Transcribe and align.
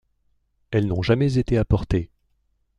Elles 0.71 0.87
n'ont 0.87 1.03
jamais 1.03 1.37
été 1.37 1.59
apportées. 1.59 2.09